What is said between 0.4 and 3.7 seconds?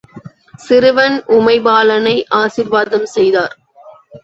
சிறுவன் உமைபாலனை ஆசீர்வாதம் செய்தார்.